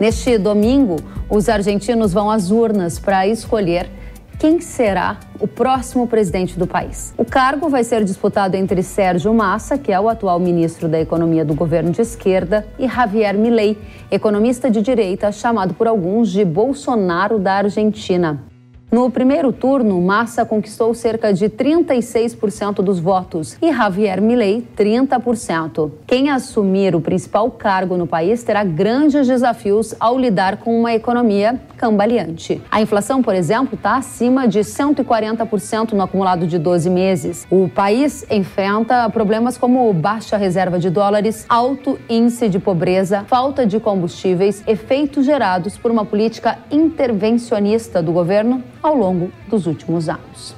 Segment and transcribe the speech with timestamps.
[0.00, 0.96] Neste domingo,
[1.28, 3.86] os argentinos vão às urnas para escolher
[4.38, 7.12] quem será o próximo presidente do país.
[7.18, 11.44] O cargo vai ser disputado entre Sérgio Massa, que é o atual ministro da Economia
[11.44, 13.76] do governo de esquerda, e Javier Milei,
[14.10, 18.49] economista de direita chamado por alguns de Bolsonaro da Argentina.
[18.92, 25.92] No primeiro turno, Massa conquistou cerca de 36% dos votos e Javier Milei 30%.
[26.08, 31.60] Quem assumir o principal cargo no país terá grandes desafios ao lidar com uma economia
[31.76, 32.60] cambaleante.
[32.68, 37.46] A inflação, por exemplo, está acima de 140% no acumulado de 12 meses.
[37.48, 43.78] O país enfrenta problemas como baixa reserva de dólares, alto índice de pobreza, falta de
[43.78, 50.54] combustíveis, efeitos gerados por uma política intervencionista do governo ao longo dos últimos anos.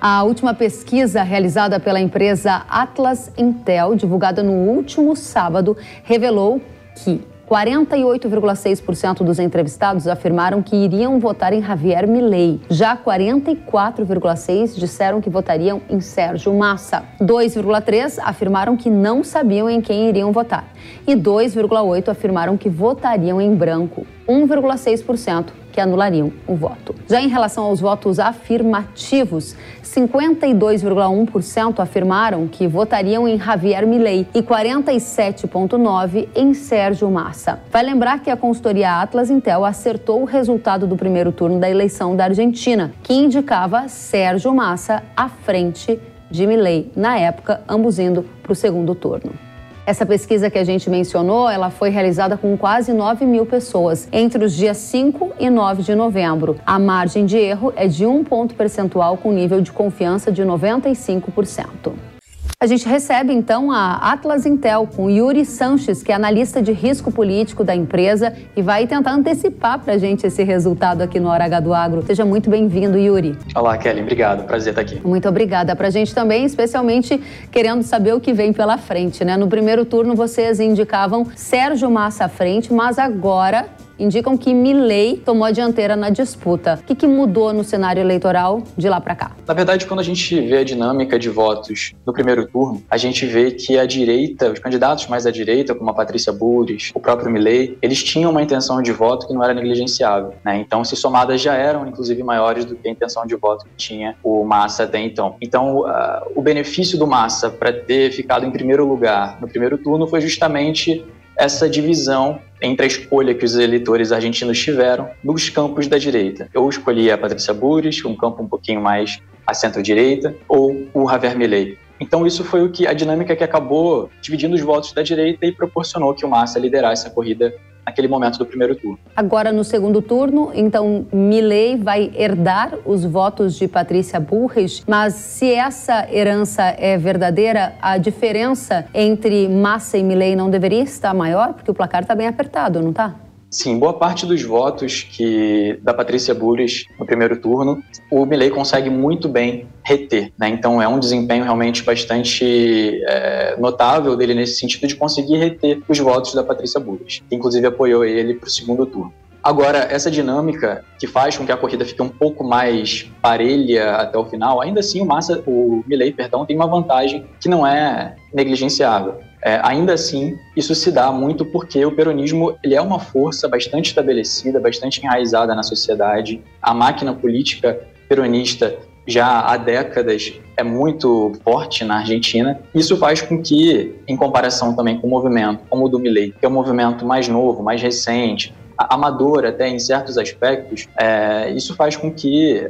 [0.00, 6.60] A última pesquisa realizada pela empresa Atlas Intel, divulgada no último sábado, revelou
[6.94, 12.60] que 48,6% dos entrevistados afirmaram que iriam votar em Javier Milei.
[12.68, 17.02] Já 44,6% disseram que votariam em Sérgio Massa.
[17.20, 20.64] 2,3% afirmaram que não sabiam em quem iriam votar.
[21.06, 24.06] E 2,8% afirmaram que votariam em branco.
[24.28, 26.94] 1,6% que anulariam o voto.
[27.08, 36.28] Já em relação aos votos afirmativos, 52,1% afirmaram que votariam em Javier Milei e 47,9%
[36.34, 37.60] em Sérgio Massa.
[37.70, 42.14] Vai lembrar que a consultoria Atlas Intel acertou o resultado do primeiro turno da eleição
[42.16, 45.98] da Argentina, que indicava Sérgio Massa à frente
[46.30, 49.47] de Milei, na época, ambos indo para o segundo turno.
[49.88, 54.44] Essa pesquisa que a gente mencionou, ela foi realizada com quase 9 mil pessoas entre
[54.44, 56.60] os dias 5 e 9 de novembro.
[56.66, 62.17] A margem de erro é de um ponto percentual com nível de confiança de 95%.
[62.60, 67.12] A gente recebe então a Atlas Intel com Yuri Sanches, que é analista de risco
[67.12, 71.44] político da empresa e vai tentar antecipar para a gente esse resultado aqui no Hora
[71.44, 72.04] H do Agro.
[72.04, 73.38] Seja muito bem-vindo, Yuri.
[73.54, 74.02] Olá, Kelly.
[74.02, 74.44] Obrigado.
[74.44, 75.00] Prazer estar aqui.
[75.06, 75.76] Muito obrigada.
[75.76, 79.36] Para a gente também, especialmente querendo saber o que vem pela frente, né?
[79.36, 83.68] No primeiro turno vocês indicavam Sérgio Massa à frente, mas agora
[83.98, 86.78] indicam que Milley tomou a dianteira na disputa.
[86.80, 89.32] O que, que mudou no cenário eleitoral de lá para cá?
[89.46, 93.26] Na verdade, quando a gente vê a dinâmica de votos no primeiro turno, a gente
[93.26, 97.30] vê que a direita, os candidatos mais à direita, como a Patrícia Bures, o próprio
[97.30, 100.34] Milley, eles tinham uma intenção de voto que não era negligenciável.
[100.44, 100.58] Né?
[100.58, 104.16] Então, se somadas já eram, inclusive, maiores do que a intenção de voto que tinha
[104.22, 105.36] o Massa até então.
[105.40, 110.06] Então, uh, o benefício do Massa para ter ficado em primeiro lugar no primeiro turno
[110.06, 111.04] foi justamente
[111.38, 116.50] essa divisão entre a escolha que os eleitores argentinos tiveram nos campos da direita.
[116.52, 121.38] Eu escolhi a Patrícia Bures, um campo um pouquinho mais à centro-direita, ou o Javier
[121.38, 121.78] Milei.
[122.00, 125.52] Então isso foi o que a dinâmica que acabou dividindo os votos da direita e
[125.52, 127.54] proporcionou que o Massa liderasse a corrida
[127.88, 128.98] naquele momento do primeiro turno.
[129.16, 135.52] Agora, no segundo turno, então, Milley vai herdar os votos de Patrícia Burrich, mas se
[135.52, 141.54] essa herança é verdadeira, a diferença entre Massa e Milley não deveria estar maior?
[141.54, 143.14] Porque o placar está bem apertado, não está?
[143.50, 148.90] Sim, boa parte dos votos que da Patrícia Bures no primeiro turno, o Milley consegue
[148.90, 150.50] muito bem reter, né?
[150.50, 155.98] Então é um desempenho realmente bastante é, notável dele nesse sentido de conseguir reter os
[155.98, 159.14] votos da Patrícia Bures, que inclusive apoiou ele para o segundo turno.
[159.42, 164.18] Agora, essa dinâmica que faz com que a corrida fique um pouco mais parelha até
[164.18, 168.14] o final, ainda assim o Massa, o Milley, perdão, tem uma vantagem que não é
[168.34, 169.14] negligenciável.
[169.42, 173.86] É, ainda assim, isso se dá muito porque o peronismo ele é uma força bastante
[173.86, 176.42] estabelecida, bastante enraizada na sociedade.
[176.60, 177.78] A máquina política
[178.08, 178.76] peronista
[179.06, 182.60] já há décadas é muito forte na Argentina.
[182.74, 186.44] Isso faz com que, em comparação também com o movimento como o do Milei, que
[186.44, 191.96] é um movimento mais novo, mais recente, amador até em certos aspectos, é, isso faz
[191.96, 192.68] com que é,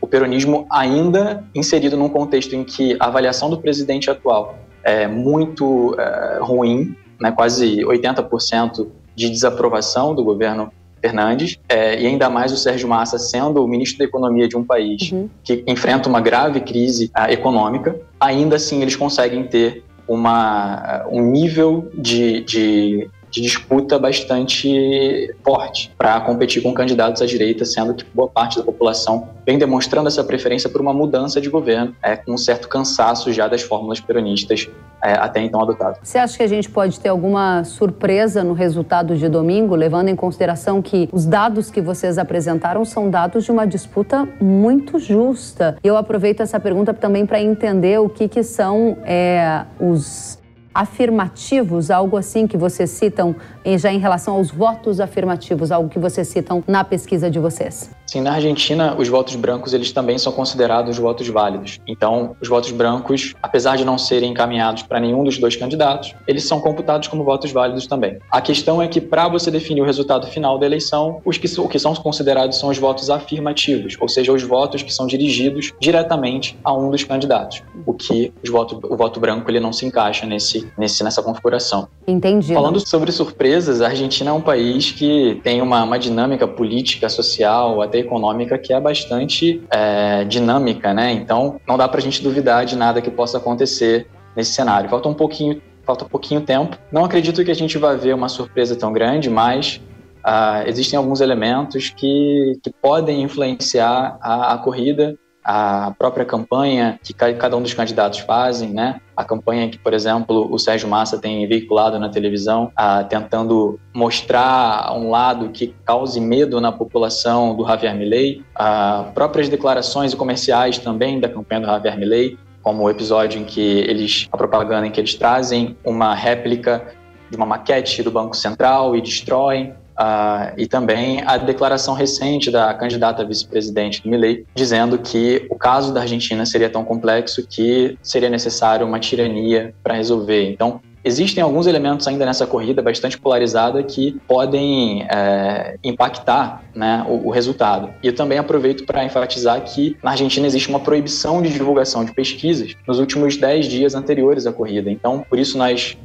[0.00, 4.56] o peronismo ainda inserido num contexto em que a avaliação do presidente atual
[4.88, 12.28] é, muito é, ruim, né, quase 80% de desaprovação do governo Fernandes, é, e ainda
[12.28, 15.28] mais o Sérgio Massa sendo o ministro da Economia de um país uhum.
[15.44, 21.90] que enfrenta uma grave crise a, econômica, ainda assim eles conseguem ter uma, um nível
[21.94, 28.28] de, de de disputa bastante forte para competir com candidatos à direita, sendo que boa
[28.28, 32.38] parte da população vem demonstrando essa preferência por uma mudança de governo, é, com um
[32.38, 34.68] certo cansaço já das fórmulas peronistas
[35.02, 35.98] é, até então adotadas.
[36.02, 40.16] Você acha que a gente pode ter alguma surpresa no resultado de domingo, levando em
[40.16, 45.76] consideração que os dados que vocês apresentaram são dados de uma disputa muito justa?
[45.82, 50.37] Eu aproveito essa pergunta também para entender o que, que são é, os
[50.78, 53.34] afirmativos, algo assim que vocês citam
[53.76, 57.97] já em relação aos votos afirmativos, algo que vocês citam na pesquisa de vocês?
[58.08, 61.78] Sim, na Argentina, os votos brancos eles também são considerados votos válidos.
[61.86, 66.44] Então, os votos brancos, apesar de não serem encaminhados para nenhum dos dois candidatos, eles
[66.44, 68.18] são computados como votos válidos também.
[68.30, 71.68] A questão é que para você definir o resultado final da eleição, os que, o
[71.68, 76.58] que são considerados são os votos afirmativos, ou seja, os votos que são dirigidos diretamente
[76.64, 77.62] a um dos candidatos.
[77.84, 81.88] O que os voto, o voto branco ele não se encaixa nesse, nesse nessa configuração.
[82.06, 82.54] Entendi.
[82.54, 87.82] Falando sobre surpresas, a Argentina é um país que tem uma, uma dinâmica política, social,
[87.82, 91.12] até econômica que é bastante é, dinâmica, né?
[91.12, 94.88] Então, não dá para a gente duvidar de nada que possa acontecer nesse cenário.
[94.88, 96.76] Falta um pouquinho, falta pouquinho tempo.
[96.92, 99.80] Não acredito que a gente vai ver uma surpresa tão grande, mas
[100.18, 105.18] uh, existem alguns elementos que, que podem influenciar a, a corrida
[105.50, 109.00] a própria campanha que cada um dos candidatos fazem, né?
[109.16, 114.92] A campanha que, por exemplo, o Sérgio Massa tem veiculado na televisão, ah, tentando mostrar
[114.94, 121.18] um lado que cause medo na população do Javier Milei, ah, próprias declarações comerciais também
[121.18, 125.00] da campanha do Javier Milei, como o episódio em que eles, a propaganda em que
[125.00, 126.88] eles trazem uma réplica
[127.30, 132.72] de uma maquete do Banco Central e destroem, Uh, e também a declaração recente da
[132.72, 138.30] candidata vice-presidente do Milei, dizendo que o caso da Argentina seria tão complexo que seria
[138.30, 140.52] necessário uma tirania para resolver.
[140.52, 147.28] Então, existem alguns elementos ainda nessa corrida bastante polarizada que podem é, impactar né, o,
[147.28, 147.90] o, resultado.
[148.02, 152.12] E eu também aproveito para enfatizar que na Argentina existe uma proibição de divulgação de
[152.12, 154.90] pesquisas nos últimos 10 dias anteriores à corrida.
[154.90, 155.96] Então, por isso nós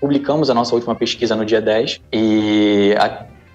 [0.00, 2.94] publicamos a nossa última pesquisa no dia 10 e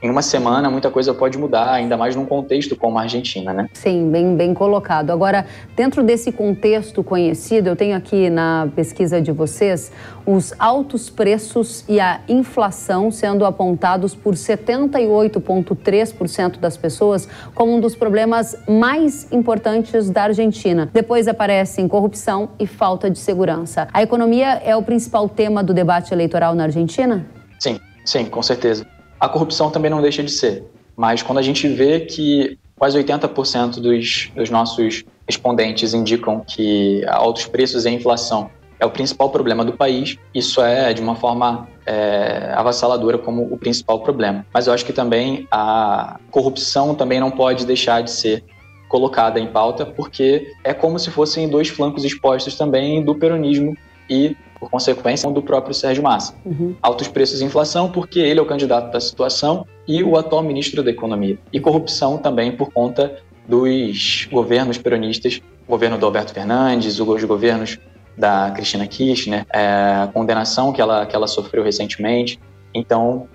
[0.04, 3.70] em uma semana muita coisa pode mudar, ainda mais num contexto como a Argentina, né?
[3.72, 5.12] Sim, bem, bem colocado.
[5.12, 5.46] Agora,
[5.78, 9.94] dentro desse contexto conhecido, eu tenho aqui na pesquisa de vocês
[10.26, 17.26] os altos preços e a inflação sendo apontados por 78,3% das pessoas
[17.56, 20.90] como um dos problemas mais importantes da Argentina.
[20.92, 23.88] Depois aparecem corrupção e falta de segurança.
[23.94, 27.26] A economia é o principal tema do debate eleitoral na Argentina?
[27.58, 28.86] Sim, sim, com certeza.
[29.19, 30.63] A corrupção também não deixa de ser.
[30.95, 37.45] Mas quando a gente vê que quase 80% dos, dos nossos respondentes indicam que altos
[37.45, 38.50] preços e inflação
[38.80, 43.57] é o principal problema do país, isso é de uma forma é, avassaladora como o
[43.57, 44.45] principal problema.
[44.54, 48.44] Mas eu acho que também a corrupção também não pode deixar de ser
[48.89, 53.75] colocada em pauta, porque é como se fossem dois flancos expostos também do peronismo
[54.10, 56.33] e por consequência, do próprio Sérgio Massa.
[56.45, 56.74] Uhum.
[56.81, 60.81] Altos preços e inflação, porque ele é o candidato da situação e o atual ministro
[60.81, 61.38] da Economia.
[61.51, 67.77] E corrupção também por conta dos governos peronistas, o governo do Alberto Fernandes, os governos
[68.18, 72.39] da Cristina Kirchner, é, a condenação que ela, que ela sofreu recentemente.
[72.74, 73.27] Então,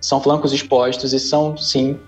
[0.00, 1.98] são flancos expostos e são, sim,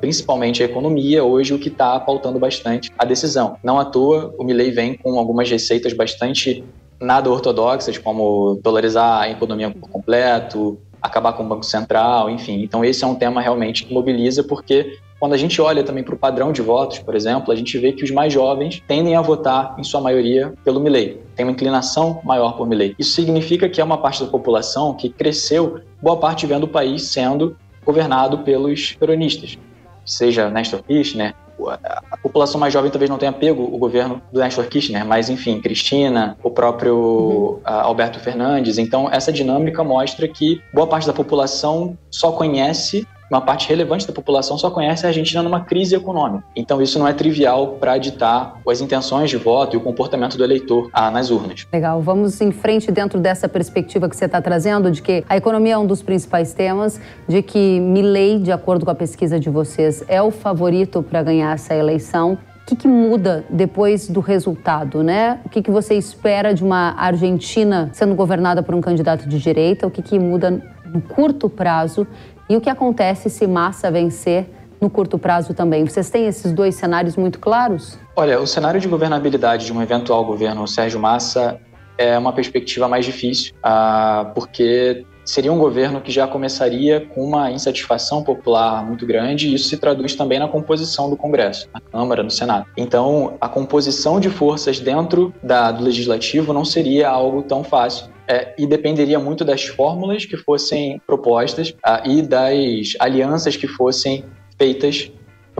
[0.00, 3.56] principalmente a economia, hoje o que está pautando bastante a decisão.
[3.62, 6.64] Não à toa, o Milley vem com algumas receitas bastante
[7.02, 12.62] nada ortodoxas, como dolarizar a economia por completo, acabar com o Banco Central, enfim.
[12.62, 16.14] Então, esse é um tema realmente que mobiliza, porque quando a gente olha também para
[16.14, 19.20] o padrão de votos, por exemplo, a gente vê que os mais jovens tendem a
[19.20, 21.20] votar, em sua maioria, pelo Milley.
[21.36, 22.94] Tem uma inclinação maior por Milley.
[22.98, 27.02] Isso significa que é uma parte da população que cresceu, boa parte vendo o país
[27.02, 29.58] sendo governado pelos peronistas.
[30.04, 31.34] Seja Néstor Kirchner,
[31.68, 35.60] a população mais jovem talvez não tenha pego o governo do Néstor Kirchner, mas enfim,
[35.60, 37.60] Cristina, o próprio uhum.
[37.64, 38.78] Alberto Fernandes.
[38.78, 44.12] Então, essa dinâmica mostra que boa parte da população só conhece uma parte relevante da
[44.12, 46.44] população só conhece a Argentina numa crise econômica.
[46.54, 50.44] Então, isso não é trivial para ditar as intenções de voto e o comportamento do
[50.44, 51.66] eleitor ah, nas urnas.
[51.72, 52.00] Legal.
[52.00, 55.78] Vamos em frente dentro dessa perspectiva que você está trazendo, de que a economia é
[55.78, 60.20] um dos principais temas, de que Milley, de acordo com a pesquisa de vocês, é
[60.20, 62.38] o favorito para ganhar essa eleição.
[62.62, 65.40] O que, que, muda depois do resultado, né?
[65.44, 69.86] O que, que, você espera de uma Argentina sendo governada por um candidato de direita?
[69.86, 72.06] O que, que muda no curto prazo
[72.52, 74.46] e o que acontece se Massa vencer
[74.78, 75.86] no curto prazo também?
[75.86, 77.98] Vocês têm esses dois cenários muito claros?
[78.14, 81.58] Olha, o cenário de governabilidade de um eventual governo Sérgio Massa
[81.96, 87.50] é uma perspectiva mais difícil, uh, porque seria um governo que já começaria com uma
[87.50, 92.22] insatisfação popular muito grande, e isso se traduz também na composição do Congresso, na Câmara,
[92.22, 92.66] no Senado.
[92.76, 98.54] Então, a composição de forças dentro da, do legislativo não seria algo tão fácil é,
[98.56, 104.24] e dependeria muito das fórmulas que fossem propostas ah, e das alianças que fossem
[104.56, 105.12] feitas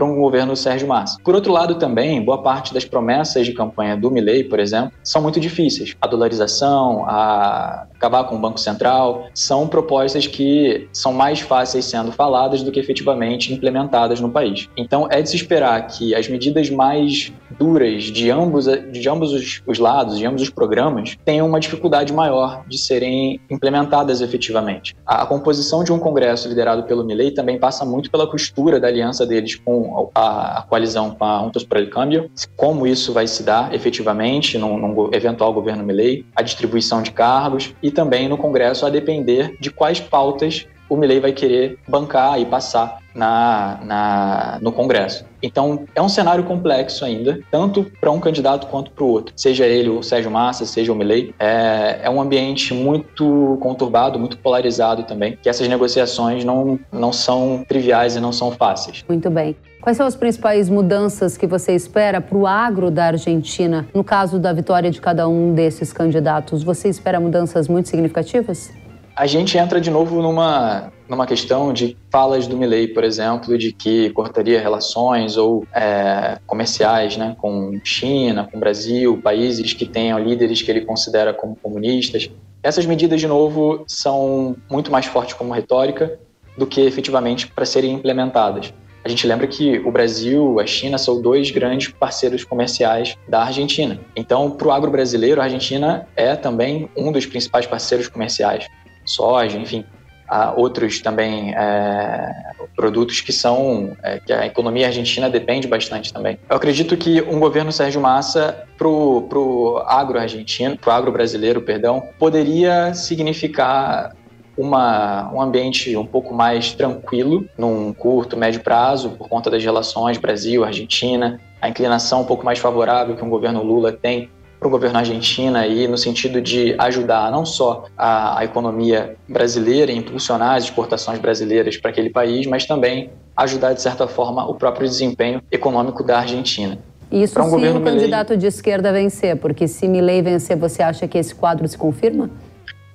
[0.03, 1.17] para um governo Sérgio Massa.
[1.23, 5.21] Por outro lado, também, boa parte das promessas de campanha do Milley, por exemplo, são
[5.21, 5.95] muito difíceis.
[6.01, 12.11] A dolarização, a acabar com o Banco Central, são propostas que são mais fáceis sendo
[12.11, 14.67] faladas do que efetivamente implementadas no país.
[14.75, 19.61] Então, é de se esperar que as medidas mais duras de ambos, de ambos os,
[19.65, 24.95] os lados, de ambos os programas, tenham uma dificuldade maior de serem implementadas efetivamente.
[25.05, 28.87] A, a composição de um Congresso liderado pelo Milley também passa muito pela costura da
[28.87, 33.43] aliança deles com a, coalizão com a Juntos por el Cambio, como isso vai se
[33.43, 38.85] dar efetivamente num, num eventual governo Milley, a distribuição de cargos e também no Congresso
[38.85, 44.71] a depender de quais pautas o Milley vai querer bancar e passar na, na, no
[44.71, 45.25] Congresso.
[45.41, 49.33] Então, é um cenário complexo ainda, tanto para um candidato quanto para o outro.
[49.35, 51.33] Seja ele o Sérgio Massa, seja o Milley.
[51.39, 57.65] É, é um ambiente muito conturbado, muito polarizado também, que essas negociações não, não são
[57.67, 59.03] triviais e não são fáceis.
[59.07, 59.55] Muito bem.
[59.81, 63.85] Quais são as principais mudanças que você espera para o agro da Argentina?
[63.93, 68.71] No caso da vitória de cada um desses candidatos, você espera mudanças muito significativas?
[69.15, 73.71] A gente entra de novo numa, numa questão de falas do Milley, por exemplo, de
[73.71, 80.63] que cortaria relações ou é, comerciais né, com China, com Brasil, países que tenham líderes
[80.63, 82.27] que ele considera como comunistas.
[82.63, 86.17] Essas medidas, de novo, são muito mais fortes como retórica
[86.57, 88.73] do que efetivamente para serem implementadas.
[89.05, 93.99] A gente lembra que o Brasil, a China são dois grandes parceiros comerciais da Argentina.
[94.15, 98.67] Então, para o agro brasileiro, a Argentina é também um dos principais parceiros comerciais
[99.05, 99.85] soja, enfim,
[100.27, 102.31] há outros também é,
[102.75, 106.39] produtos que são é, que a economia argentina depende bastante também.
[106.49, 111.61] Eu acredito que um governo Sérgio Massa para o agro argentino, para o agro brasileiro,
[111.61, 114.15] perdão, poderia significar
[114.57, 120.17] uma, um ambiente um pouco mais tranquilo num curto, médio prazo, por conta das relações
[120.17, 124.29] Brasil-Argentina, a inclinação um pouco mais favorável que um governo Lula tem
[124.63, 129.91] para o governo argentino aí no sentido de ajudar não só a, a economia brasileira,
[129.91, 134.87] impulsionar as exportações brasileiras para aquele país, mas também ajudar de certa forma o próprio
[134.87, 136.79] desempenho econômico da Argentina.
[137.11, 141.17] Isso um se o candidato de esquerda vencer, porque se Milei vencer, você acha que
[141.17, 142.29] esse quadro se confirma?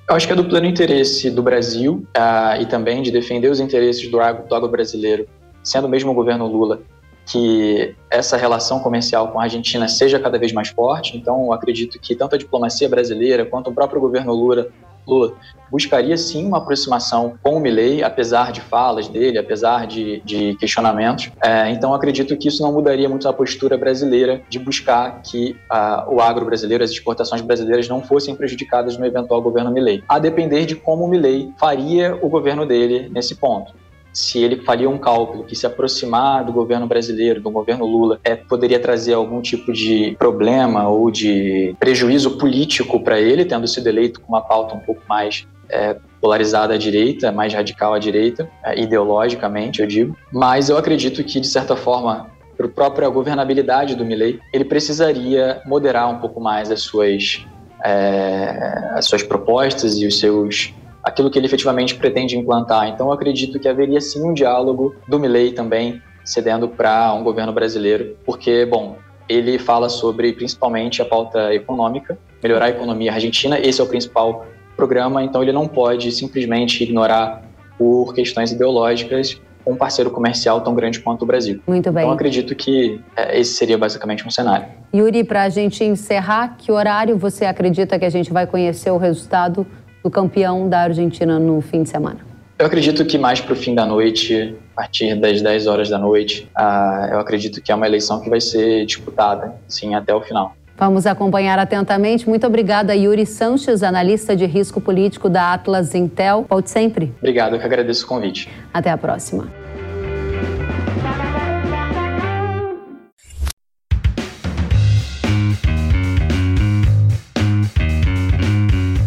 [0.08, 3.60] Eu acho que é do plano interesse do Brasil uh, e também de defender os
[3.60, 5.28] interesses do agro, do agro brasileiro,
[5.62, 6.80] sendo mesmo o governo Lula
[7.28, 11.16] que essa relação comercial com a Argentina seja cada vez mais forte.
[11.16, 14.68] Então, acredito que tanto a diplomacia brasileira quanto o próprio governo Lula,
[15.06, 15.34] Lula
[15.70, 21.30] buscaria sim uma aproximação com o Milley, apesar de falas dele, apesar de, de questionamentos.
[21.42, 26.14] É, então, acredito que isso não mudaria muito a postura brasileira de buscar que uh,
[26.14, 30.64] o agro brasileiro, as exportações brasileiras não fossem prejudicadas no eventual governo Milley, a depender
[30.64, 33.72] de como o Milley faria o governo dele nesse ponto
[34.12, 38.34] se ele faria um cálculo que se aproximar do governo brasileiro, do governo Lula, é,
[38.34, 44.20] poderia trazer algum tipo de problema ou de prejuízo político para ele, tendo sido eleito
[44.20, 48.80] com uma pauta um pouco mais é, polarizada à direita, mais radical à direita, é,
[48.80, 50.16] ideologicamente, eu digo.
[50.32, 55.62] Mas eu acredito que, de certa forma, para a própria governabilidade do Milley, ele precisaria
[55.64, 57.46] moderar um pouco mais as suas,
[57.84, 60.74] é, as suas propostas e os seus
[61.08, 62.88] aquilo que ele efetivamente pretende implantar.
[62.88, 67.52] Então, eu acredito que haveria sim um diálogo do Milley também cedendo para um governo
[67.52, 73.80] brasileiro, porque, bom, ele fala sobre principalmente a pauta econômica, melhorar a economia argentina, esse
[73.80, 74.46] é o principal
[74.76, 77.42] programa, então ele não pode simplesmente ignorar
[77.78, 81.60] por questões ideológicas um parceiro comercial tão grande quanto o Brasil.
[81.66, 82.02] Muito bem.
[82.02, 84.66] Então acredito que é, esse seria basicamente um cenário.
[84.94, 88.96] Yuri, para a gente encerrar, que horário você acredita que a gente vai conhecer o
[88.96, 89.66] resultado
[90.02, 92.18] do campeão da Argentina no fim de semana?
[92.58, 95.98] Eu acredito que mais para o fim da noite, a partir das 10 horas da
[95.98, 100.20] noite, uh, eu acredito que é uma eleição que vai ser disputada, sim, até o
[100.20, 100.54] final.
[100.76, 102.28] Vamos acompanhar atentamente.
[102.28, 106.46] Muito obrigada, Yuri Sanches, analista de risco político da Atlas Intel.
[106.48, 107.12] Volte sempre.
[107.18, 108.48] Obrigado, eu que agradeço o convite.
[108.72, 109.48] Até a próxima.